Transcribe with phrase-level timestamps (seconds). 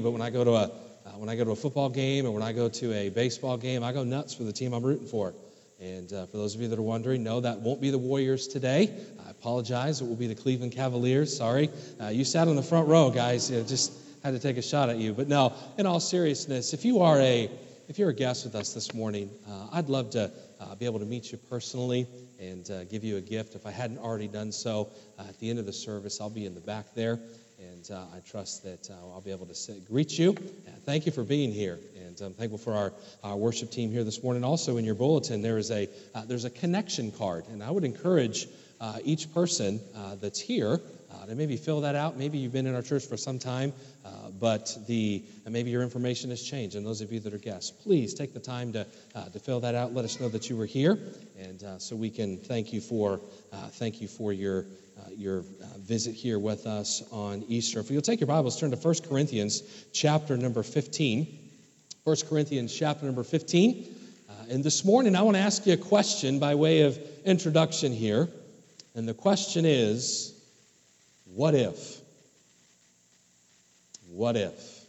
[0.00, 0.70] but when I go to a
[1.08, 3.56] uh, when I go to a football game or when I go to a baseball
[3.56, 5.32] game, I go nuts for the team I'm rooting for.
[5.80, 8.48] And uh, for those of you that are wondering, no, that won't be the Warriors
[8.48, 8.92] today.
[9.26, 10.00] I apologize.
[10.00, 11.36] It will be the Cleveland Cavaliers.
[11.36, 11.70] Sorry.
[12.00, 13.50] Uh, you sat on the front row, guys.
[13.50, 13.92] You just
[14.24, 15.12] had to take a shot at you.
[15.12, 17.50] But no, in all seriousness, if you are a
[17.88, 20.30] if you're a guest with us this morning, uh, I'd love to
[20.60, 22.06] uh, be able to meet you personally
[22.38, 23.54] and uh, give you a gift.
[23.54, 26.44] If I hadn't already done so, uh, at the end of the service, I'll be
[26.44, 27.18] in the back there,
[27.58, 30.34] and uh, I trust that uh, I'll be able to say, greet you.
[30.84, 32.92] thank you for being here, and I'm thankful for our,
[33.24, 34.44] our worship team here this morning.
[34.44, 35.88] Also, in your bulletin, there is a
[36.26, 38.46] there's a connection card, and I would encourage
[39.04, 39.80] each person
[40.20, 40.80] that's here
[41.28, 42.16] to maybe fill that out.
[42.16, 43.72] Maybe you've been in our church for some time,
[44.04, 44.08] uh,
[44.40, 46.74] but the maybe your information has changed.
[46.74, 49.60] And those of you that are guests, please take the time to uh, to fill
[49.60, 49.94] that out.
[49.94, 50.98] Let us know that you were here,
[51.38, 53.20] and uh, so we can thank you for
[53.52, 54.64] uh, thank you for your
[54.98, 55.44] uh, your
[55.78, 57.80] visit here with us on Easter.
[57.80, 61.38] If you'll take your Bibles, turn to 1 Corinthians chapter number 15.
[62.04, 63.94] 1 Corinthians chapter number 15.
[64.50, 68.28] and this morning, I want to ask you a question by way of introduction here.
[68.94, 70.34] And the question is
[71.26, 72.00] what if?
[74.10, 74.84] What if?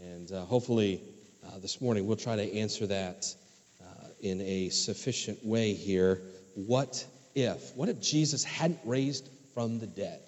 [0.00, 1.00] And uh, hopefully
[1.46, 3.34] uh, this morning we'll try to answer that
[3.82, 6.22] uh, in a sufficient way here.
[6.54, 7.04] What
[7.36, 7.76] if?
[7.76, 10.20] What if Jesus hadn't raised from the dead?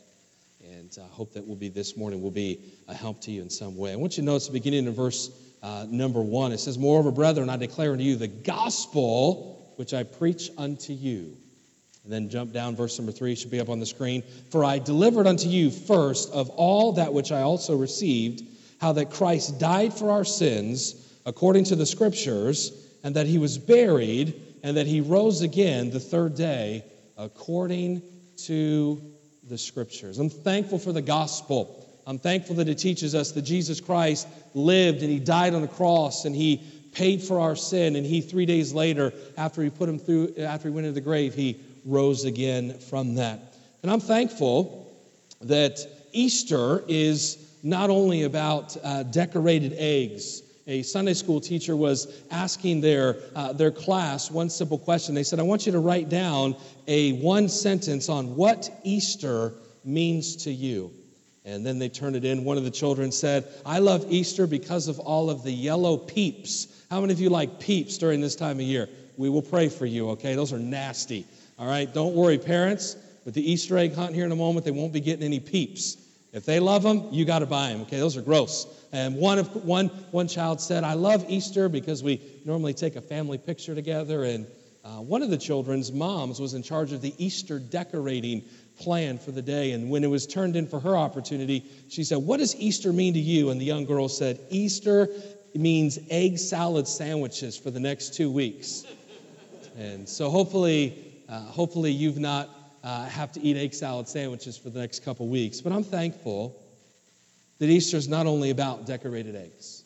[0.71, 3.51] And I hope that will be this morning will be a help to you in
[3.51, 3.93] some way.
[3.93, 5.31] I want you to notice the beginning of verse
[5.63, 6.53] uh, number one.
[6.53, 11.37] It says, Moreover, brethren, I declare unto you the gospel which I preach unto you
[12.09, 14.23] and then jump down, verse number three should be up on the screen.
[14.51, 18.45] For I delivered unto you first of all that which I also received,
[18.81, 22.73] how that Christ died for our sins according to the Scriptures,
[23.05, 26.83] and that he was buried, and that he rose again the third day
[27.19, 28.01] according
[28.45, 29.03] to
[29.49, 30.19] the Scriptures.
[30.19, 31.85] I'm thankful for the gospel.
[32.07, 35.69] I'm thankful that it teaches us that Jesus Christ lived and he died on the
[35.69, 36.63] cross and he
[36.93, 40.69] paid for our sin and he three days later after he put him through after
[40.69, 43.41] he went into the grave he rose again from that.
[43.83, 44.87] And I'm thankful
[45.43, 45.81] that
[46.13, 50.43] Easter is not only about uh, decorated eggs.
[50.69, 55.15] A Sunday school teacher was asking their, uh, their class one simple question.
[55.15, 56.57] They said, I want you to write down
[56.87, 60.93] a one sentence on what Easter means to you.
[61.47, 62.45] And then they turned it in.
[62.45, 66.85] One of the children said, I love Easter because of all of the yellow peeps.
[66.91, 68.91] How many of you like peeps during this time of year?
[69.17, 70.35] We will pray for you, okay?
[70.35, 71.25] Those are nasty.
[71.59, 72.95] All right, don't worry, parents.
[73.25, 75.97] With the Easter egg hunt here in a moment, they won't be getting any peeps.
[76.33, 77.83] If they love them, you got to buy them.
[77.83, 78.67] Okay, those are gross.
[78.93, 83.01] And one of one one child said, "I love Easter because we normally take a
[83.01, 84.47] family picture together." And
[84.85, 88.45] uh, one of the children's moms was in charge of the Easter decorating
[88.79, 89.73] plan for the day.
[89.73, 93.15] And when it was turned in for her opportunity, she said, "What does Easter mean
[93.15, 95.09] to you?" And the young girl said, "Easter
[95.55, 98.85] means egg salad sandwiches for the next two weeks."
[99.79, 102.49] And so hopefully uh, hopefully, you've not
[102.89, 105.61] uh, have to eat egg salad sandwiches for the next couple weeks.
[105.61, 106.57] But I'm thankful
[107.59, 109.85] that Easter is not only about decorated eggs.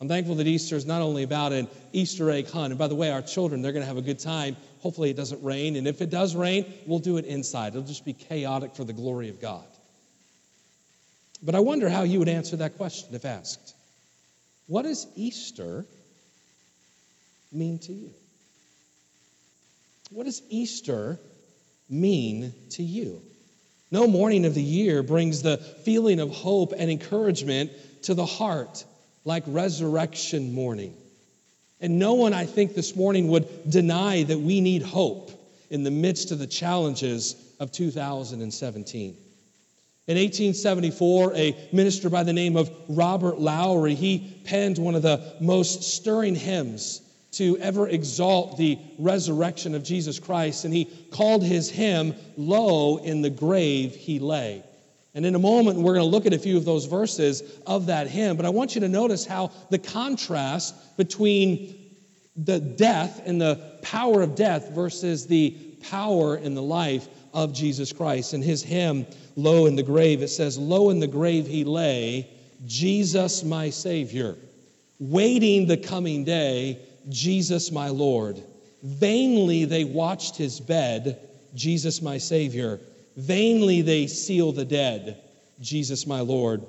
[0.00, 2.70] I'm thankful that Easter is not only about an Easter egg hunt.
[2.70, 4.56] And by the way, our children, they're going to have a good time.
[4.80, 5.76] Hopefully, it doesn't rain.
[5.76, 7.74] And if it does rain, we'll do it inside.
[7.74, 9.66] It'll just be chaotic for the glory of God.
[11.42, 13.74] But I wonder how you would answer that question if asked.
[14.66, 15.84] What does Easter
[17.52, 18.14] mean to you?
[20.10, 21.18] What does Easter
[21.88, 23.22] mean to you?
[23.90, 27.70] No morning of the year brings the feeling of hope and encouragement
[28.02, 28.84] to the heart
[29.24, 30.94] like resurrection morning.
[31.80, 35.30] And no one, I think, this morning would deny that we need hope
[35.70, 39.16] in the midst of the challenges of 2017.
[40.06, 45.34] In 1874, a minister by the name of Robert Lowry, he penned one of the
[45.40, 47.02] most stirring hymns
[47.38, 53.22] to ever exalt the resurrection of Jesus Christ, and he called his hymn, Lo, in
[53.22, 54.64] the grave he lay.
[55.14, 57.86] And in a moment, we're going to look at a few of those verses of
[57.86, 61.76] that hymn, but I want you to notice how the contrast between
[62.36, 65.50] the death and the power of death versus the
[65.88, 68.34] power and the life of Jesus Christ.
[68.34, 69.06] In his hymn,
[69.36, 72.28] Lo in the grave, it says, Lo in the grave he lay,
[72.66, 74.36] Jesus my Savior,
[74.98, 78.42] waiting the coming day Jesus my Lord.
[78.82, 81.18] Vainly they watched his bed,
[81.54, 82.80] Jesus my Savior.
[83.16, 85.20] Vainly they seal the dead,
[85.60, 86.62] Jesus my Lord.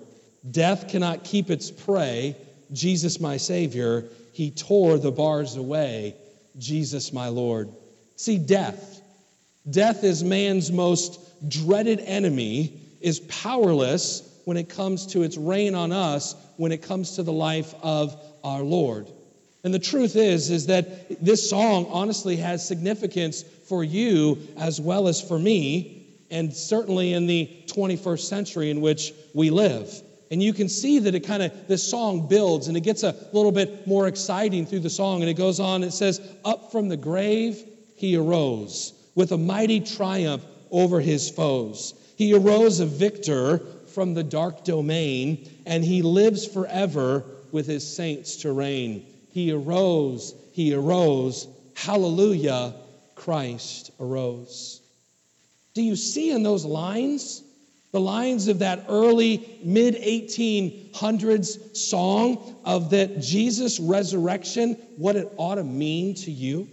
[0.49, 2.35] Death cannot keep its prey,
[2.71, 4.05] Jesus my Savior.
[4.33, 6.15] He tore the bars away,
[6.57, 7.69] Jesus my Lord.
[8.15, 9.01] See, death.
[9.69, 15.91] Death is man's most dreaded enemy, is powerless when it comes to its reign on
[15.91, 19.07] us, when it comes to the life of our Lord.
[19.63, 25.07] And the truth is, is that this song honestly has significance for you as well
[25.07, 30.01] as for me, and certainly in the 21st century in which we live.
[30.31, 33.15] And you can see that it kind of, this song builds and it gets a
[33.33, 35.21] little bit more exciting through the song.
[35.21, 37.63] And it goes on, it says, Up from the grave
[37.95, 41.93] he arose with a mighty triumph over his foes.
[42.15, 48.37] He arose a victor from the dark domain, and he lives forever with his saints
[48.37, 49.05] to reign.
[49.39, 51.47] He arose, he arose.
[51.73, 52.73] Hallelujah,
[53.15, 54.81] Christ arose.
[55.73, 57.41] Do you see in those lines?
[57.93, 65.55] The lines of that early mid 1800s song of that Jesus resurrection, what it ought
[65.55, 66.67] to mean to you.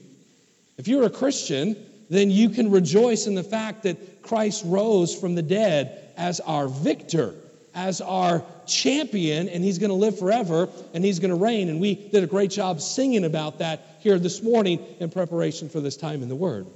[0.76, 1.76] If you're a Christian,
[2.10, 6.66] then you can rejoice in the fact that Christ rose from the dead as our
[6.66, 7.32] victor,
[7.76, 11.68] as our champion, and he's going to live forever and he's going to reign.
[11.68, 15.80] And we did a great job singing about that here this morning in preparation for
[15.80, 16.66] this time in the Word.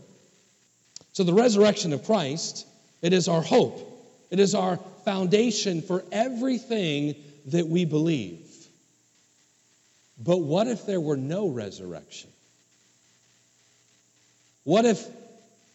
[1.15, 2.67] So, the resurrection of Christ,
[3.03, 3.81] it is our hope,
[4.31, 7.17] it is our foundation for everything
[7.47, 8.47] that we believe.
[10.23, 12.29] But what if there were no resurrection?
[14.65, 15.03] What if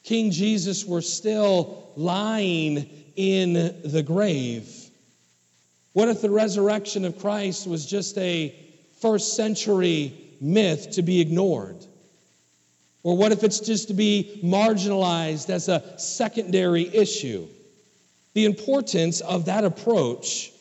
[0.04, 4.70] King Jesus were still lying in the grave?
[5.96, 8.54] What if the resurrection of Christ was just a
[9.00, 11.78] first century myth to be ignored?
[13.02, 17.48] Or what if it's just to be marginalized as a secondary issue?
[18.34, 20.52] The importance of that approach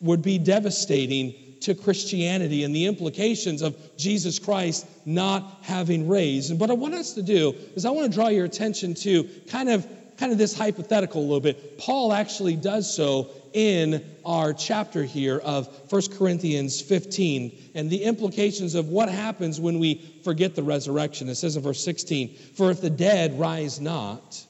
[0.00, 6.52] would be devastating to Christianity and the implications of Jesus Christ not having raised.
[6.52, 9.24] And what I want us to do is I want to draw your attention to
[9.48, 9.84] kind of
[10.16, 11.78] kind of this hypothetical a little bit.
[11.78, 18.74] Paul actually does so in our chapter here of 1 Corinthians 15 and the implications
[18.74, 21.28] of what happens when we forget the resurrection.
[21.28, 24.44] It says in verse 16, For if the dead rise not,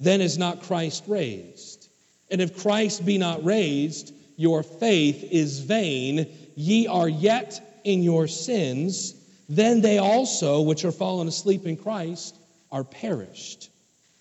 [0.00, 1.88] then is not Christ raised.
[2.30, 8.26] And if Christ be not raised, your faith is vain, ye are yet in your
[8.26, 9.14] sins,
[9.48, 12.36] then they also, which are fallen asleep in Christ,
[12.70, 13.70] are perished.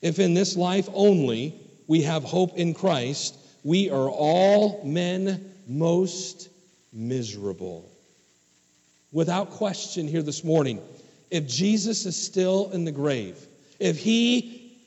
[0.01, 1.56] If in this life only
[1.88, 6.50] we have hope in Christ, we are all men most
[6.94, 7.90] miserable.
[9.12, 10.81] Without question, here this morning,
[11.30, 13.38] if Jesus is still in the grave,
[13.80, 14.78] if he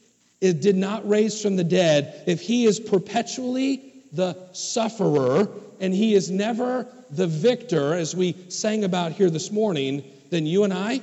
[0.41, 3.83] did not raise from the dead, if he is perpetually
[4.13, 5.49] the sufferer
[5.81, 10.65] and he is never the victor, as we sang about here this morning, then you
[10.65, 11.01] and I,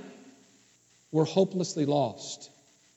[1.12, 2.50] we're hopelessly lost.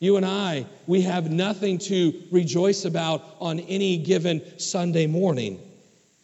[0.04, 5.58] You and I, we have nothing to rejoice about on any given Sunday morning.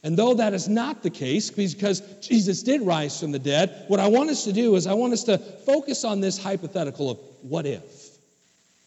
[0.03, 3.99] And though that is not the case, because Jesus did rise from the dead, what
[3.99, 7.19] I want us to do is I want us to focus on this hypothetical of
[7.41, 7.82] what if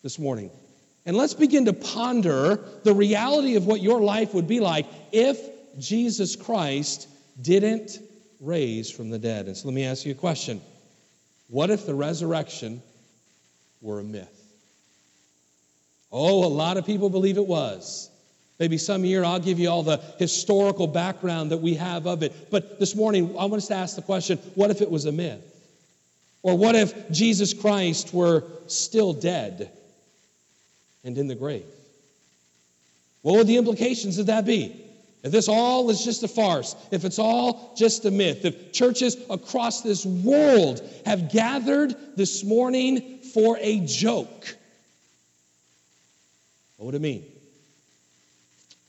[0.04, 0.52] this morning.
[1.08, 5.40] And let's begin to ponder the reality of what your life would be like if
[5.80, 7.08] Jesus Christ
[7.42, 7.98] didn't
[8.40, 9.48] raise from the dead.
[9.48, 10.62] And so let me ask you a question
[11.48, 12.84] What if the resurrection
[13.82, 14.33] were a myth?
[16.14, 18.12] Oh, a lot of people believe it was.
[18.60, 22.52] Maybe some year I'll give you all the historical background that we have of it.
[22.52, 25.12] But this morning, I want us to ask the question what if it was a
[25.12, 25.42] myth?
[26.44, 29.72] Or what if Jesus Christ were still dead
[31.04, 31.66] and in the grave?
[33.24, 34.80] What would the implications of that be?
[35.24, 39.18] If this all is just a farce, if it's all just a myth, if churches
[39.30, 44.58] across this world have gathered this morning for a joke,
[46.84, 47.24] what would it mean?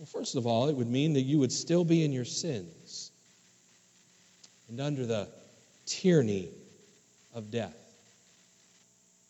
[0.00, 3.12] Well, first of all, it would mean that you would still be in your sins
[4.68, 5.28] and under the
[5.86, 6.48] tyranny
[7.36, 7.76] of death.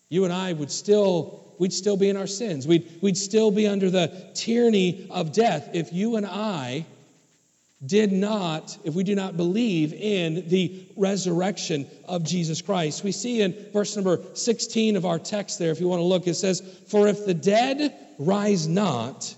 [0.09, 2.66] You and I would still, we'd still be in our sins.
[2.66, 6.87] We'd, we'd still be under the tyranny of death if you and I
[7.85, 13.04] did not, if we do not believe in the resurrection of Jesus Christ.
[13.04, 16.26] We see in verse number 16 of our text there, if you want to look,
[16.26, 19.35] it says, For if the dead rise not,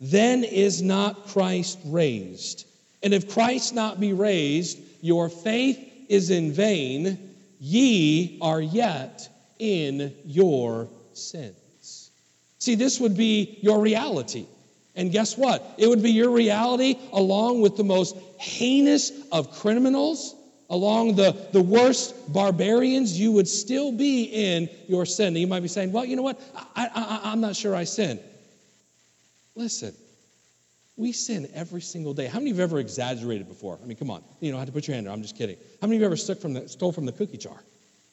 [0.00, 2.66] then is not Christ raised.
[3.02, 5.78] And if Christ not be raised, your faith
[6.08, 7.18] is in vain,
[7.60, 9.28] ye are yet
[9.58, 12.10] in your sins.
[12.58, 14.46] See, this would be your reality.
[14.96, 15.74] And guess what?
[15.76, 20.34] It would be your reality along with the most heinous of criminals,
[20.70, 25.28] along the, the worst barbarians, you would still be in your sin.
[25.28, 26.40] And you might be saying, well, you know what?
[26.74, 28.18] I, I, I'm not sure I sin.
[29.54, 29.94] Listen,
[30.96, 32.26] We sin every single day.
[32.26, 33.78] How many of you have ever exaggerated before?
[33.82, 34.22] I mean, come on.
[34.40, 35.12] You don't have to put your hand there.
[35.12, 35.56] I'm just kidding.
[35.80, 37.58] How many of you ever took from the, stole from the cookie jar?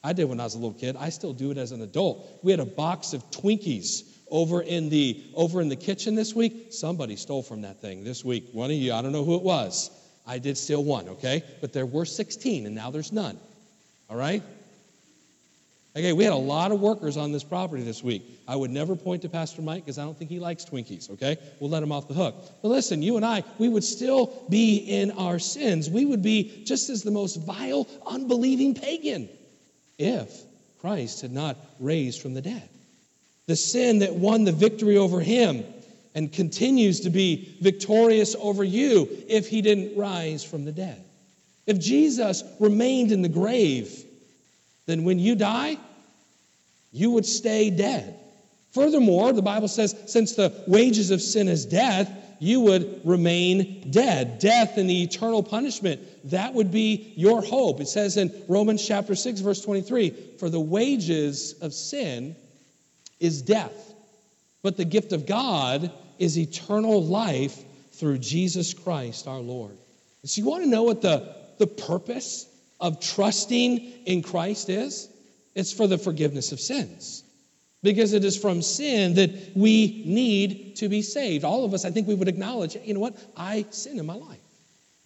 [0.02, 0.96] I did when I was a little kid.
[0.98, 2.40] I still do it as an adult.
[2.42, 6.68] We had a box of Twinkies over in the over in the kitchen this week.
[6.72, 8.48] Somebody stole from that thing this week.
[8.52, 9.90] One of you, I don't know who it was.
[10.26, 11.42] I did steal one, okay?
[11.60, 13.38] But there were 16 and now there's none.
[14.08, 14.42] All right?
[15.94, 18.22] Okay, we had a lot of workers on this property this week.
[18.48, 21.36] I would never point to Pastor Mike because I don't think he likes Twinkies, okay?
[21.60, 22.34] We'll let him off the hook.
[22.62, 25.90] But listen, you and I, we would still be in our sins.
[25.90, 29.28] We would be just as the most vile, unbelieving pagan
[29.98, 30.42] if
[30.80, 32.68] Christ had not raised from the dead.
[33.46, 35.64] The sin that won the victory over him
[36.14, 41.02] and continues to be victorious over you if he didn't rise from the dead.
[41.66, 44.04] If Jesus remained in the grave,
[44.86, 45.78] then when you die,
[46.92, 48.18] you would stay dead.
[48.72, 52.10] Furthermore, the Bible says, since the wages of sin is death,
[52.42, 54.40] you would remain dead.
[54.40, 56.00] Death and the eternal punishment,
[56.30, 57.80] that would be your hope.
[57.80, 62.34] It says in Romans chapter 6, verse 23 For the wages of sin
[63.20, 63.91] is death,
[64.62, 69.76] but the gift of God is eternal life through Jesus Christ our Lord.
[70.24, 72.46] So, you want to know what the, the purpose
[72.80, 75.08] of trusting in Christ is?
[75.54, 77.24] It's for the forgiveness of sins.
[77.82, 81.44] Because it is from sin that we need to be saved.
[81.44, 83.16] All of us, I think we would acknowledge, you know what?
[83.36, 84.38] I sin in my life.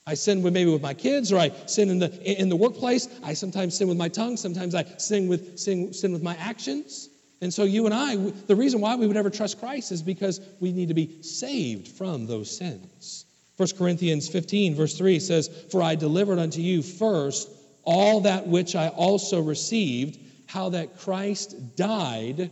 [0.07, 3.09] I sin with maybe with my kids, or I sin in the in the workplace.
[3.25, 4.37] I sometimes sin with my tongue.
[4.37, 7.09] Sometimes I sin with sin, sin with my actions.
[7.41, 10.41] And so you and I, the reason why we would ever trust Christ is because
[10.61, 13.27] we need to be saved from those sins.
[13.59, 17.49] 1 Corinthians 15, verse 3 says, For I delivered unto you first
[17.85, 22.51] all that which I also received, how that Christ died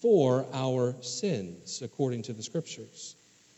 [0.00, 3.16] for our sins, according to the Scriptures,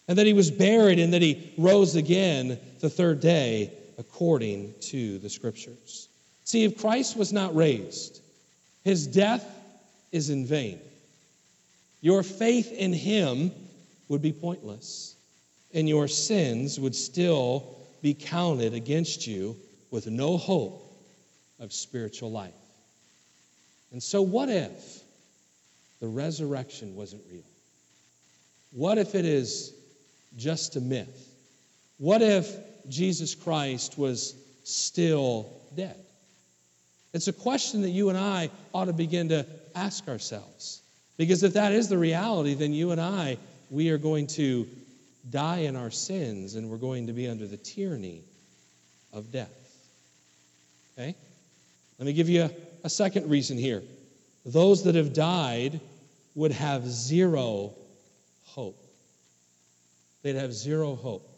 [0.09, 5.18] and that he was buried, and that he rose again the third day, according to
[5.18, 6.09] the Scriptures.
[6.45, 8.21] See, if Christ was not raised,
[8.85, 9.45] his death
[10.13, 10.81] is in vain.
[12.01, 13.51] Your faith in him
[14.09, 15.17] would be pointless,
[15.75, 19.57] and your sins would still be counted against you
[19.91, 20.83] with no hope
[21.59, 22.53] of spiritual life.
[23.93, 25.01] And so, what if
[26.01, 27.43] the resurrection wasn't real?
[28.73, 29.73] What if it is
[30.37, 31.33] just a myth?
[31.99, 32.55] What if
[32.89, 34.35] Jesus Christ was
[34.65, 35.97] still dead?
[37.15, 40.83] It's a question that you and I ought to begin to ask ourselves.
[41.16, 43.38] Because if that is the reality, then you and I,
[43.71, 44.66] we are going to
[45.30, 48.23] die in our sins and we're going to be under the tyranny
[49.12, 49.50] of death.
[50.99, 51.14] Okay?
[51.99, 52.50] Let me give you a,
[52.85, 53.83] a second reason here.
[54.45, 55.80] Those that have died
[56.35, 57.75] would have zero
[58.45, 58.83] hope.
[60.23, 61.28] They'd have zero hope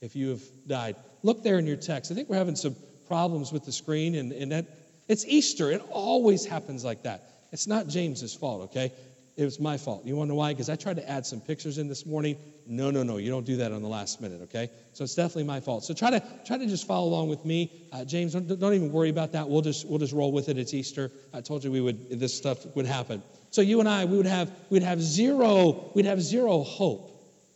[0.00, 0.96] if you have died.
[1.22, 2.10] Look there in your text.
[2.10, 2.76] I think we're having some
[3.08, 4.66] problems with the screen, and, and that
[5.08, 5.70] it's Easter.
[5.70, 7.31] It always happens like that.
[7.52, 8.92] It's not James's fault, okay?
[9.36, 10.04] It was my fault.
[10.04, 10.52] You want to know why?
[10.52, 12.36] Because I tried to add some pictures in this morning.
[12.66, 13.16] No, no, no.
[13.16, 14.70] You don't do that on the last minute, okay?
[14.92, 15.84] So it's definitely my fault.
[15.84, 18.34] So try to try to just follow along with me, uh, James.
[18.34, 19.48] Don't, don't, even worry about that.
[19.48, 20.58] We'll just we'll just roll with it.
[20.58, 21.10] It's Easter.
[21.32, 23.22] I told you we would this stuff would happen.
[23.50, 27.08] So you and I, we would have we'd have zero we'd have zero hope.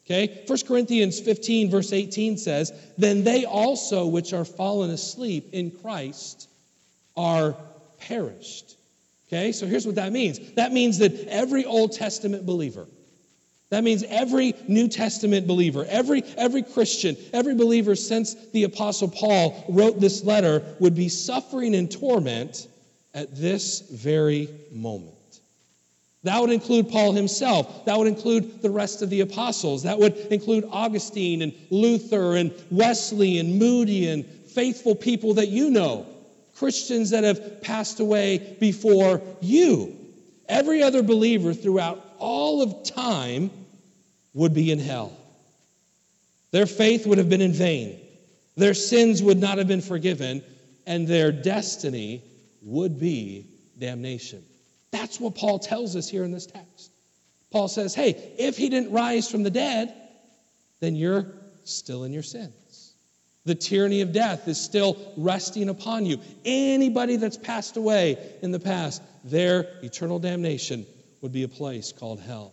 [0.06, 0.44] Okay?
[0.46, 6.48] 1 Corinthians 15 verse 18 says, "Then they also which are fallen asleep in Christ
[7.16, 7.54] are
[7.98, 8.75] perished."
[9.28, 12.86] Okay, so here's what that means that means that every Old Testament believer,
[13.70, 19.64] that means every New Testament believer, every, every Christian, every believer since the Apostle Paul
[19.68, 22.68] wrote this letter would be suffering in torment
[23.14, 25.14] at this very moment.
[26.22, 27.84] That would include Paul himself.
[27.86, 29.84] That would include the rest of the apostles.
[29.84, 35.70] That would include Augustine and Luther and Wesley and Moody and faithful people that you
[35.70, 36.06] know.
[36.56, 39.96] Christians that have passed away before you.
[40.48, 43.50] Every other believer throughout all of time
[44.32, 45.16] would be in hell.
[46.52, 48.00] Their faith would have been in vain.
[48.56, 50.42] Their sins would not have been forgiven,
[50.86, 52.22] and their destiny
[52.62, 53.46] would be
[53.78, 54.42] damnation.
[54.90, 56.90] That's what Paul tells us here in this text.
[57.50, 59.94] Paul says, hey, if he didn't rise from the dead,
[60.80, 61.26] then you're
[61.64, 62.52] still in your sin.
[63.46, 66.20] The tyranny of death is still resting upon you.
[66.44, 70.84] Anybody that's passed away in the past, their eternal damnation
[71.20, 72.52] would be a place called hell.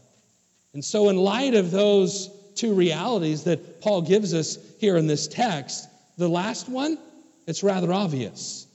[0.73, 5.27] And so, in light of those two realities that Paul gives us here in this
[5.27, 6.99] text, the last one,
[7.47, 8.67] it's rather obvious.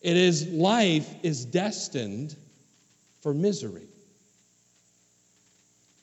[0.00, 2.34] It is life is destined
[3.22, 3.86] for misery.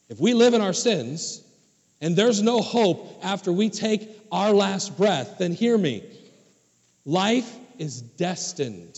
[0.08, 1.44] If we live in our sins,
[2.00, 6.04] and there's no hope after we take our last breath, then hear me.
[7.06, 8.98] Life is destined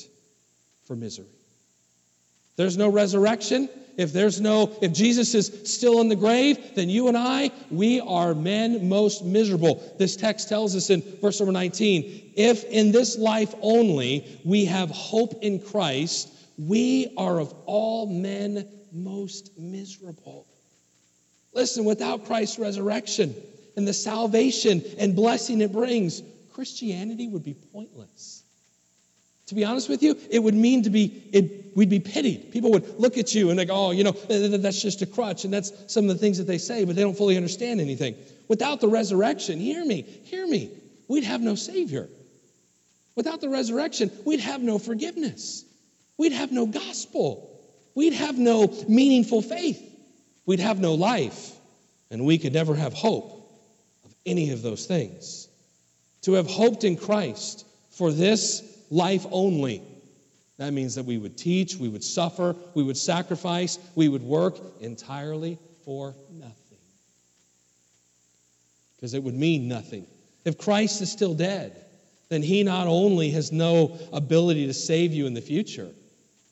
[0.86, 1.26] for misery.
[2.56, 3.70] There's no resurrection.
[3.96, 8.00] If there's no, if Jesus is still in the grave, then you and I, we
[8.00, 9.96] are men most miserable.
[10.00, 14.90] This text tells us in verse number 19 if in this life only we have
[14.90, 20.48] hope in Christ, we are of all men most miserable.
[21.54, 23.36] Listen, without Christ's resurrection
[23.76, 26.22] and the salvation and blessing it brings,
[26.54, 28.44] Christianity would be pointless.
[29.48, 32.52] To be honest with you, it would mean to be, it, we'd be pitied.
[32.52, 35.44] People would look at you and go, oh, you know, that's just a crutch.
[35.44, 38.16] And that's some of the things that they say, but they don't fully understand anything.
[38.48, 40.72] Without the resurrection, hear me, hear me,
[41.08, 42.08] we'd have no Savior.
[43.16, 45.66] Without the resurrection, we'd have no forgiveness.
[46.18, 47.62] We'd have no gospel.
[47.96, 49.82] We'd have no meaningful faith.
[50.46, 51.52] We'd have no life.
[52.10, 53.33] And we could never have hope
[54.26, 55.48] any of those things.
[56.24, 59.82] To have hoped in Christ for this life only,
[60.58, 64.58] that means that we would teach, we would suffer, we would sacrifice, we would work
[64.80, 66.78] entirely for nothing.
[68.96, 70.06] Because it would mean nothing.
[70.46, 71.76] If Christ is still dead,
[72.30, 75.90] then he not only has no ability to save you in the future,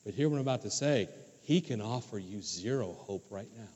[0.04, 1.08] but hear what I'm about to say
[1.42, 3.68] he can offer you zero hope right now.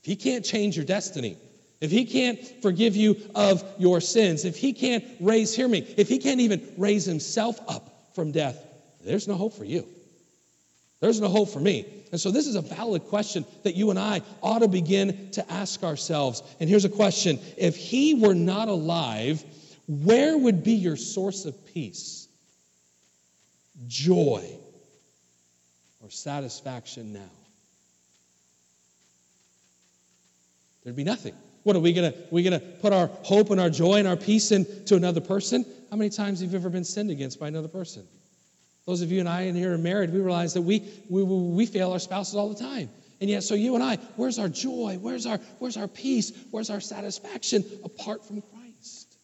[0.00, 1.36] If he can't change your destiny,
[1.80, 6.08] if he can't forgive you of your sins, if he can't raise, hear me, if
[6.08, 8.62] he can't even raise himself up from death,
[9.02, 9.86] there's no hope for you.
[11.00, 11.86] There's no hope for me.
[12.12, 15.50] And so, this is a valid question that you and I ought to begin to
[15.50, 16.42] ask ourselves.
[16.60, 19.42] And here's a question If he were not alive,
[19.88, 22.28] where would be your source of peace,
[23.88, 24.44] joy,
[26.02, 27.30] or satisfaction now?
[30.84, 31.34] There'd be nothing.
[31.62, 34.50] What are we gonna we gonna put our hope and our joy and our peace
[34.52, 35.64] into another person?
[35.90, 38.06] How many times have you ever been sinned against by another person?
[38.86, 41.66] Those of you and I in here are married, we realize that we, we, we
[41.66, 42.90] fail our spouses all the time.
[43.20, 44.98] And yet, so you and I, where's our joy?
[45.00, 46.32] Where's our, where's our peace?
[46.50, 49.16] Where's our satisfaction apart from Christ?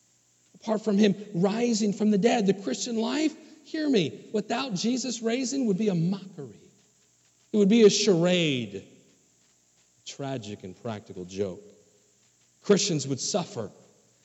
[0.56, 2.46] Apart from Him rising from the dead.
[2.46, 6.60] The Christian life, hear me, without Jesus raising would be a mockery.
[7.52, 11.62] It would be a charade, a tragic and practical joke.
[12.66, 13.70] Christians would suffer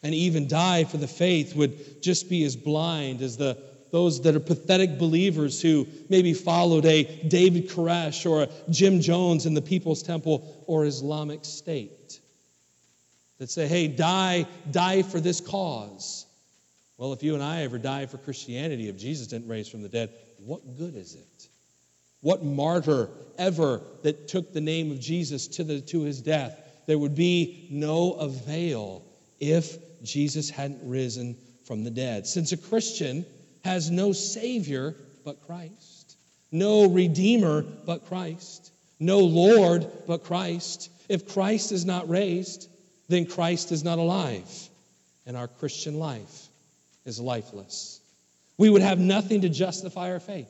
[0.04, 3.58] and even die for the faith, would just be as blind as the
[3.92, 9.46] those that are pathetic believers who maybe followed a David Koresh or a Jim Jones
[9.46, 12.20] in the People's Temple or Islamic State
[13.38, 16.26] that say, hey, die, die for this cause.
[16.98, 19.90] Well, if you and I ever die for Christianity, if Jesus didn't raise from the
[19.90, 21.48] dead, what good is it?
[22.22, 26.58] What martyr ever that took the name of Jesus to, the, to his death?
[26.92, 29.02] There would be no avail
[29.40, 32.28] if Jesus hadn't risen from the dead.
[32.28, 33.26] Since a Christian
[33.64, 36.18] has no Savior but Christ,
[36.52, 40.92] no Redeemer but Christ, no Lord but Christ.
[41.08, 42.68] If Christ is not raised,
[43.08, 44.50] then Christ is not alive,
[45.26, 46.50] and our Christian life
[47.06, 48.02] is lifeless.
[48.58, 50.50] We would have nothing to justify our faith.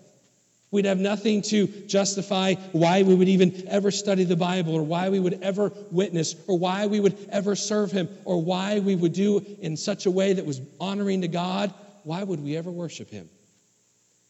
[0.71, 5.09] We'd have nothing to justify why we would even ever study the Bible or why
[5.09, 9.13] we would ever witness or why we would ever serve Him or why we would
[9.13, 13.09] do in such a way that was honoring to God why would we ever worship
[13.09, 13.29] him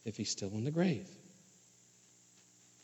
[0.04, 1.08] if he's still in the grave?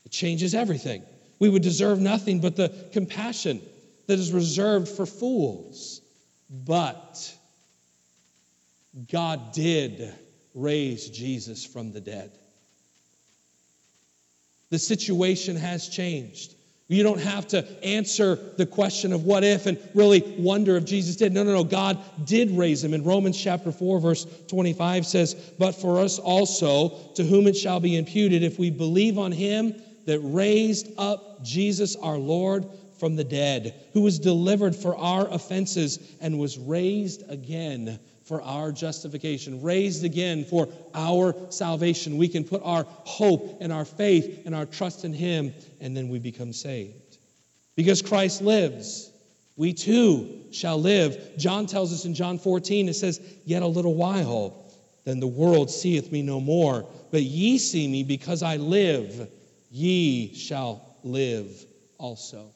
[0.05, 1.03] It changes everything.
[1.39, 3.61] We would deserve nothing but the compassion
[4.07, 6.01] that is reserved for fools.
[6.49, 7.33] But
[9.11, 10.13] God did
[10.55, 12.31] raise Jesus from the dead.
[14.69, 16.55] The situation has changed.
[16.89, 21.15] You don't have to answer the question of what if and really wonder if Jesus
[21.15, 21.33] did.
[21.33, 21.63] No, no, no.
[21.63, 22.95] God did raise him.
[22.95, 27.79] In Romans chapter 4, verse 25 says, But for us also, to whom it shall
[27.79, 32.65] be imputed, if we believe on him that raised up Jesus our Lord
[32.99, 37.99] from the dead, who was delivered for our offenses and was raised again
[38.29, 42.15] for our justification, raised again for our salvation.
[42.15, 46.09] We can put our hope and our faith and our trust in Him, and then
[46.09, 47.17] we become saved.
[47.75, 49.09] Because Christ lives,
[49.57, 51.37] we too shall live.
[51.39, 54.71] John tells us in John 14, it says, Yet a little while,
[55.05, 56.85] then the world seeth me no more.
[57.09, 59.27] But ye see me because I live,
[59.71, 61.65] ye shall live
[61.97, 62.51] also.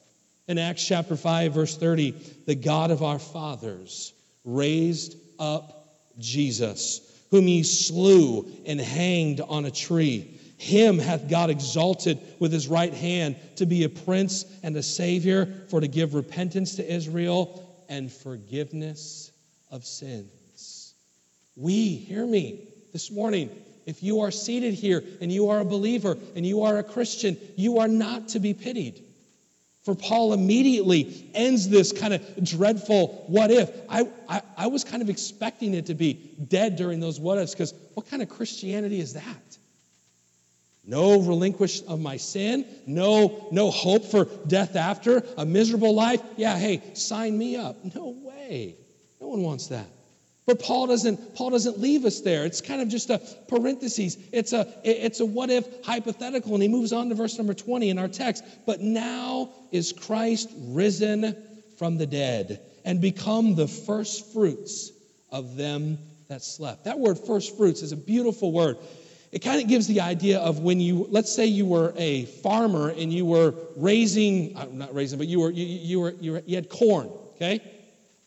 [0.46, 2.12] In Acts chapter 5, verse 30,
[2.46, 4.12] the God of our fathers
[4.44, 10.40] raised up Jesus, whom ye slew and hanged on a tree.
[10.56, 15.46] Him hath God exalted with his right hand to be a prince and a savior,
[15.68, 19.30] for to give repentance to Israel and forgiveness
[19.70, 20.94] of sins.
[21.56, 23.50] We, hear me this morning,
[23.86, 27.36] if you are seated here and you are a believer and you are a Christian,
[27.56, 29.03] you are not to be pitied.
[29.84, 33.70] For Paul immediately ends this kind of dreadful what if.
[33.88, 37.52] I, I, I was kind of expecting it to be dead during those what ifs
[37.52, 39.58] because what kind of Christianity is that?
[40.86, 46.20] No relinquish of my sin, no, no hope for death after, a miserable life.
[46.36, 47.76] Yeah, hey, sign me up.
[47.94, 48.76] No way.
[49.20, 49.86] No one wants that.
[50.46, 52.44] But Paul doesn't, Paul doesn't leave us there.
[52.44, 54.18] It's kind of just a parenthesis.
[54.30, 56.52] It's a, it's a what if hypothetical.
[56.52, 58.44] And he moves on to verse number 20 in our text.
[58.66, 61.34] But now is Christ risen
[61.78, 64.92] from the dead and become the first fruits
[65.32, 66.84] of them that slept.
[66.84, 68.76] That word first fruits is a beautiful word.
[69.32, 72.90] It kind of gives the idea of when you, let's say you were a farmer
[72.90, 76.42] and you were raising, uh, not raising, but you were, you, you were, you, were,
[76.46, 77.60] you had corn, okay?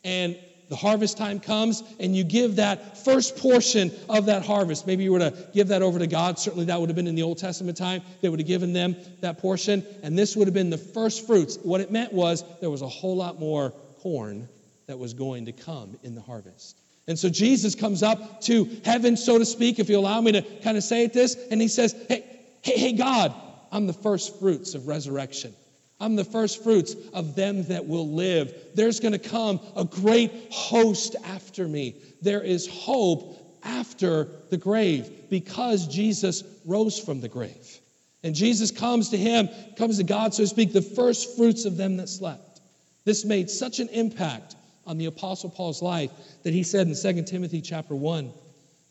[0.04, 0.38] And
[0.70, 4.86] the harvest time comes and you give that first portion of that harvest.
[4.86, 6.40] Maybe you were to give that over to God.
[6.40, 8.02] Certainly that would have been in the Old Testament time.
[8.22, 9.86] They would have given them that portion.
[10.04, 11.58] And this would have been the first fruits.
[11.62, 14.48] What it meant was there was a whole lot more corn
[14.88, 16.78] that was going to come in the harvest.
[17.08, 20.42] And so Jesus comes up to heaven, so to speak, if you allow me to
[20.42, 22.26] kind of say it this, and he says, Hey,
[22.62, 23.34] hey, hey, God,
[23.72, 25.54] I'm the first fruits of resurrection.
[26.00, 28.54] I'm the first fruits of them that will live.
[28.76, 31.96] There's going to come a great host after me.
[32.22, 37.80] There is hope after the grave because Jesus rose from the grave.
[38.24, 41.78] And Jesus comes to him, comes to God, so to speak, the first fruits of
[41.78, 42.62] them that slept.
[43.06, 44.56] This made such an impact
[44.86, 46.12] on the apostle Paul's life
[46.44, 48.32] that he said in 2 Timothy chapter 1,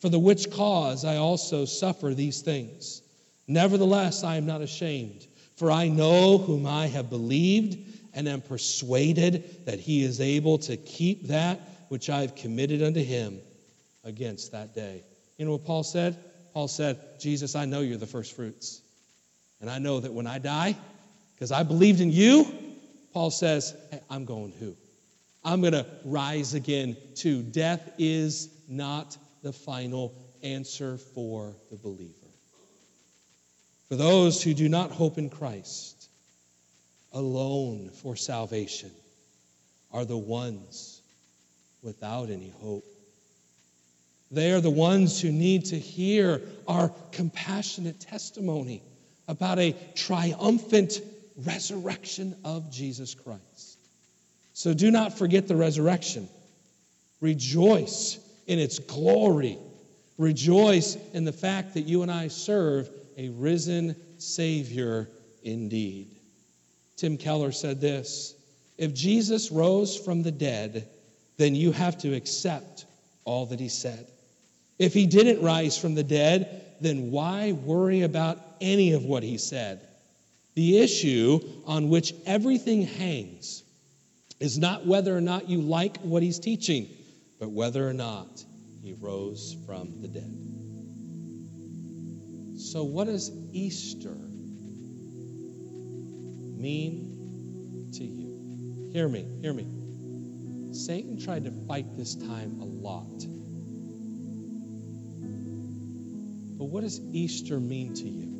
[0.00, 3.02] "For the which cause I also suffer these things.
[3.46, 7.78] Nevertheless, I am not ashamed." For I know whom I have believed
[8.14, 13.02] and am persuaded that he is able to keep that which I have committed unto
[13.02, 13.40] him
[14.04, 15.02] against that day.
[15.38, 16.16] You know what Paul said?
[16.52, 18.80] Paul said, Jesus, I know you're the first fruits.
[19.60, 20.76] And I know that when I die,
[21.34, 22.46] because I believed in you,
[23.12, 24.76] Paul says, hey, I'm going who?
[25.44, 27.42] I'm going to rise again too.
[27.42, 32.15] Death is not the final answer for the believer.
[33.88, 36.08] For those who do not hope in Christ
[37.12, 38.90] alone for salvation
[39.92, 41.00] are the ones
[41.82, 42.84] without any hope.
[44.32, 48.82] They are the ones who need to hear our compassionate testimony
[49.28, 51.00] about a triumphant
[51.44, 53.78] resurrection of Jesus Christ.
[54.52, 56.28] So do not forget the resurrection.
[57.20, 59.58] Rejoice in its glory.
[60.18, 65.08] Rejoice in the fact that you and I serve a risen Savior
[65.42, 66.16] indeed.
[66.96, 68.34] Tim Keller said this
[68.78, 70.88] If Jesus rose from the dead,
[71.36, 72.86] then you have to accept
[73.24, 74.06] all that he said.
[74.78, 79.38] If he didn't rise from the dead, then why worry about any of what he
[79.38, 79.80] said?
[80.54, 83.62] The issue on which everything hangs
[84.40, 86.88] is not whether or not you like what he's teaching,
[87.38, 88.44] but whether or not
[88.82, 90.55] he rose from the dead.
[92.66, 94.16] So, what does Easter
[96.58, 98.90] mean to you?
[98.92, 99.68] Hear me, hear me.
[100.72, 103.20] Satan tried to fight this time a lot.
[106.58, 108.32] But what does Easter mean to you?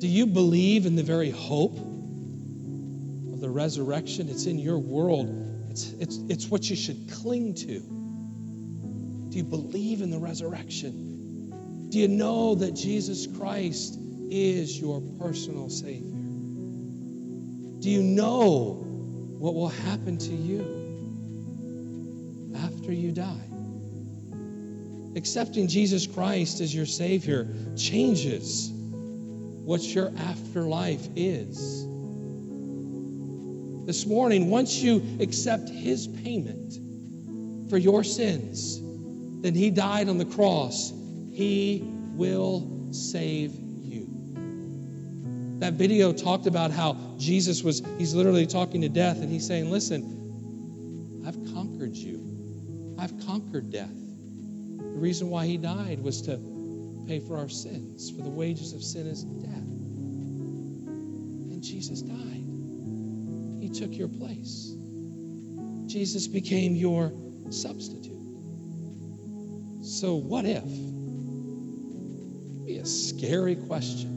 [0.00, 4.28] Do you believe in the very hope of the resurrection?
[4.28, 7.78] It's in your world, it's, it's, it's what you should cling to.
[9.30, 11.09] Do you believe in the resurrection?
[11.90, 13.98] Do you know that Jesus Christ
[14.30, 16.20] is your personal Savior?
[17.80, 18.74] Do you know
[19.38, 20.60] what will happen to you
[22.64, 23.48] after you die?
[25.16, 31.84] Accepting Jesus Christ as your Savior changes what your afterlife is.
[33.84, 38.80] This morning, once you accept His payment for your sins,
[39.42, 40.92] then He died on the cross
[41.40, 44.06] he will save you.
[45.60, 49.70] That video talked about how Jesus was, he's literally talking to death and he's saying,
[49.70, 52.96] Listen, I've conquered you.
[52.98, 53.88] I've conquered death.
[53.88, 56.38] The reason why he died was to
[57.08, 59.54] pay for our sins, for the wages of sin is death.
[61.50, 62.44] And Jesus died.
[63.62, 64.74] He took your place.
[65.86, 67.14] Jesus became your
[67.48, 68.12] substitute.
[69.82, 70.99] So, what if?
[72.80, 74.16] A scary question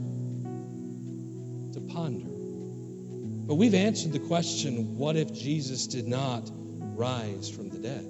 [1.74, 2.30] to ponder.
[3.46, 8.06] But we've answered the question what if Jesus did not rise from the dead?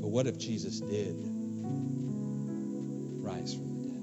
[0.00, 1.14] But what if Jesus did
[3.22, 4.00] rise from the dead?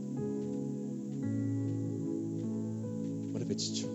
[3.34, 3.93] What if it's true?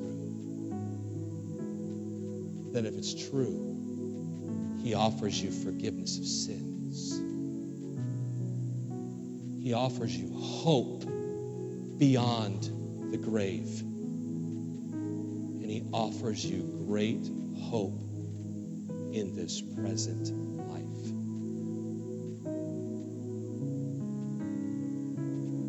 [2.73, 7.32] Then, if it's true, He offers you forgiveness of sins.
[9.63, 11.05] He offers you hope
[11.97, 13.81] beyond the grave.
[13.81, 17.25] And He offers you great
[17.61, 18.01] hope
[19.13, 20.33] in this present
[20.69, 21.13] life.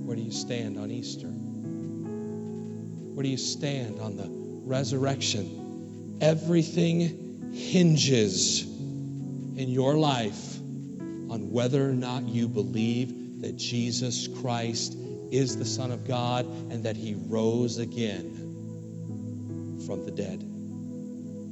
[0.08, 1.28] Where do you stand on Easter?
[1.28, 4.28] Where do you stand on the
[4.66, 6.18] resurrection?
[6.20, 14.96] Everything hinges in your life on whether or not you believe that Jesus Christ
[15.30, 20.40] is the Son of God and that He rose again from the dead.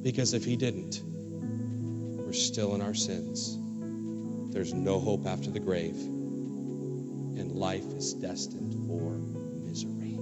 [0.01, 3.57] Because if He didn't, we're still in our sins.
[4.53, 9.11] There's no hope after the grave, and life is destined for
[9.67, 10.17] misery.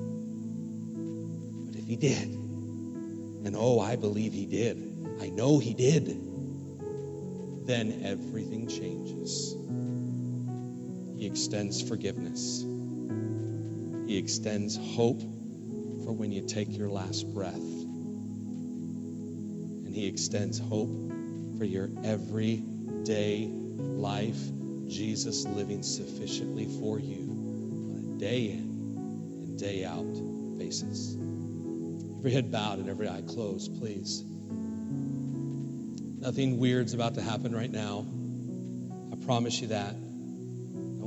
[1.68, 4.78] But if He did, and oh, I believe He did,
[5.22, 6.08] I know He did,
[7.68, 9.56] then everything changes.
[11.20, 12.64] He extends forgiveness.
[14.08, 17.56] He extends hope for when you take your last breath.
[19.86, 20.90] And He extends hope
[21.58, 24.40] for your everyday life,
[24.88, 28.60] Jesus living sufficiently for you on a day in
[29.44, 31.18] and day out basis.
[32.20, 34.24] Every head bowed and every eye closed, please.
[36.22, 38.06] Nothing weird's about to happen right now.
[39.12, 39.96] I promise you that.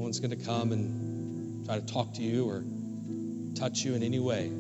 [0.03, 2.65] One's going to come and try to talk to you or
[3.55, 4.51] touch you in any way,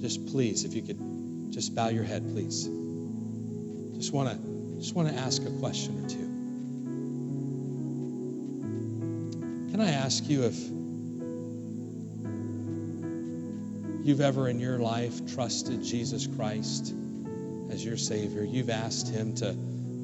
[0.00, 2.68] just please, if you could just bow your head, please.
[3.96, 4.38] Just want to
[4.78, 6.28] just want to ask a question or two.
[9.72, 10.56] Can I ask you if
[14.06, 16.94] you've ever in your life trusted Jesus Christ
[17.70, 18.44] as your Savior?
[18.44, 19.56] You've asked Him to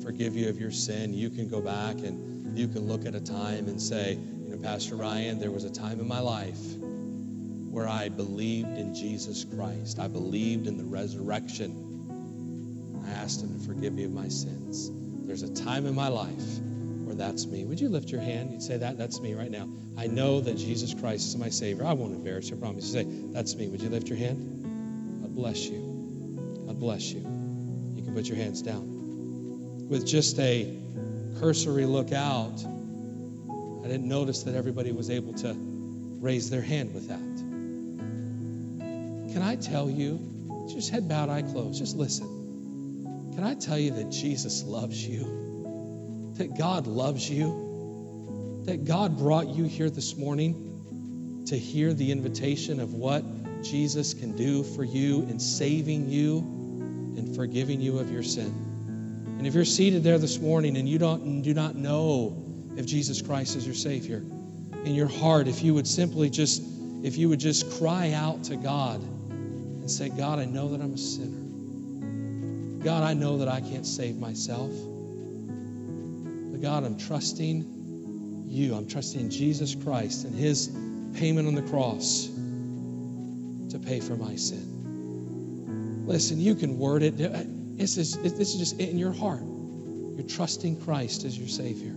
[0.03, 1.15] forgive you of your sin.
[1.15, 4.19] You can go back and you can look at a time and say,
[4.63, 6.77] Pastor Ryan, there was a time in my life
[7.73, 9.99] where I believed in Jesus Christ.
[9.99, 13.03] I believed in the resurrection.
[13.05, 14.89] I asked Him to forgive me of my sins.
[15.27, 16.61] There's a time in my life
[17.05, 17.65] where that's me.
[17.65, 18.53] Would you lift your hand?
[18.53, 19.69] You'd say that that's me right now.
[19.99, 21.85] I know that Jesus Christ is my Savior.
[21.85, 22.57] I won't embarrass you.
[22.57, 22.87] I promise.
[22.87, 23.69] You say that's me.
[23.69, 25.23] Would you lift your hand?
[25.23, 26.63] God bless you.
[26.67, 27.21] God bless you.
[27.21, 29.89] You can put your hands down.
[29.89, 30.79] With just a
[31.41, 32.65] cursory look out,
[33.83, 35.57] I didn't notice that everybody was able to
[36.21, 37.19] raise their hand with that.
[39.33, 40.21] Can I tell you,
[40.69, 43.33] just head bowed, eye closed, just listen.
[43.35, 46.35] Can I tell you that Jesus loves you?
[46.37, 48.63] That God loves you?
[48.67, 53.25] That God brought you here this morning to hear the invitation of what
[53.65, 56.39] Jesus can do for you in saving you
[57.17, 59.35] and forgiving you of your sin.
[59.39, 62.42] And if you're seated there this morning and you don't do not know
[62.77, 64.23] if Jesus Christ is your Savior,
[64.85, 66.63] in your heart, if you would simply just,
[67.03, 70.95] if you would just cry out to God and say, God, I know that I'm
[70.95, 71.39] a sinner.
[72.83, 74.71] God, I know that I can't save myself.
[76.51, 78.75] But God, I'm trusting you.
[78.75, 80.69] I'm trusting Jesus Christ and his
[81.15, 82.27] payment on the cross
[83.71, 86.07] to pay for my sin.
[86.07, 87.17] Listen, you can word it.
[87.79, 89.43] This is, this is just in your heart.
[89.43, 91.95] You're trusting Christ as your Savior.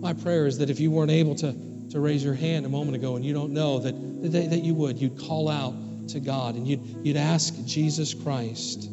[0.00, 1.52] My prayer is that if you weren't able to,
[1.90, 3.92] to raise your hand a moment ago and you don't know, that,
[4.32, 4.98] that, that you would.
[4.98, 5.74] You'd call out
[6.10, 8.90] to God and you'd, you'd ask Jesus Christ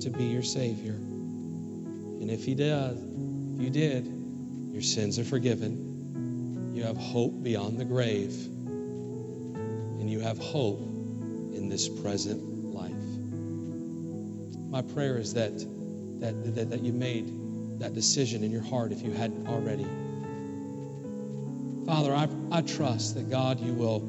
[0.00, 0.94] to be your Savior.
[0.94, 2.96] And if He did,
[3.56, 4.06] if you did,
[4.72, 6.72] your sins are forgiven.
[6.74, 8.34] You have hope beyond the grave.
[8.46, 12.42] And you have hope in this present
[12.74, 12.92] life.
[14.70, 15.56] My prayer is that,
[16.20, 19.86] that, that, that you made that decision in your heart if you hadn't already.
[21.88, 24.00] Father, I, I trust that God, you will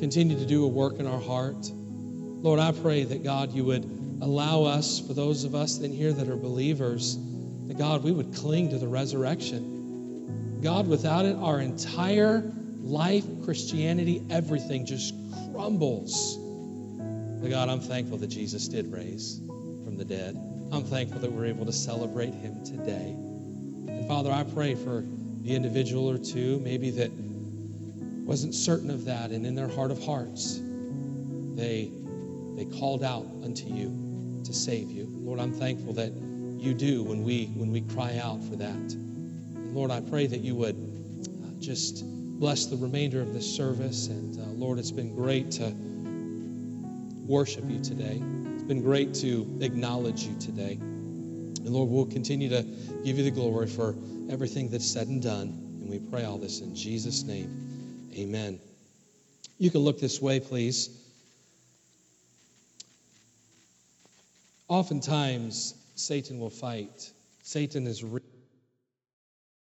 [0.00, 1.70] continue to do a work in our heart.
[1.74, 3.84] Lord, I pray that God, you would
[4.22, 7.18] allow us, for those of us in here that are believers,
[7.66, 10.60] that God, we would cling to the resurrection.
[10.62, 15.12] God, without it, our entire life, Christianity, everything just
[15.52, 16.38] crumbles.
[17.42, 19.38] But God, I'm thankful that Jesus did raise
[19.84, 20.34] from the dead.
[20.72, 23.14] I'm thankful that we're able to celebrate him today.
[23.92, 25.04] And Father, I pray for
[25.40, 27.10] an individual or two, maybe that
[28.24, 30.60] wasn't certain of that, and in their heart of hearts,
[31.56, 31.90] they
[32.56, 35.06] they called out unto you to save you.
[35.10, 38.74] Lord, I'm thankful that you do when we when we cry out for that.
[38.74, 42.04] And Lord, I pray that you would uh, just
[42.38, 44.08] bless the remainder of this service.
[44.08, 45.72] And uh, Lord, it's been great to
[47.26, 48.22] worship you today.
[48.54, 50.78] It's been great to acknowledge you today.
[51.70, 52.62] And Lord, we'll continue to
[53.04, 53.94] give you the glory for
[54.28, 55.78] everything that's said and done.
[55.80, 58.10] And we pray all this in Jesus' name.
[58.12, 58.58] Amen.
[59.56, 60.90] You can look this way, please.
[64.66, 67.12] Oftentimes, Satan will fight.
[67.44, 68.02] Satan is.
[68.02, 68.20] Re-